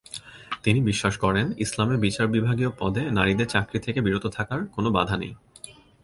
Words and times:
তিনি 0.63 0.79
বিশ্বাস 0.81 1.17
করেন, 1.17 1.53
"ইসলামে 1.57 1.97
বিচার 1.97 2.27
বিভাগীয় 2.27 2.71
পদে 2.79 3.03
নারীদের 3.11 3.47
চাকরি 3.47 3.79
থেকে 3.79 3.99
বিরত 4.01 4.25
থাকার 4.27 4.61
কোন 4.65 4.85
বাধা 4.89 5.15
নেই"। 5.17 5.33